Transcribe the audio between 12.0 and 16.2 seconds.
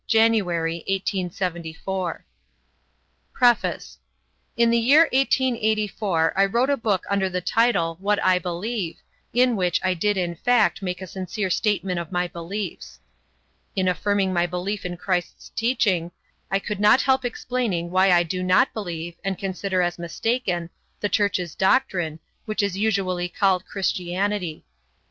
my beliefs. In affirming my belief in Christ's teaching,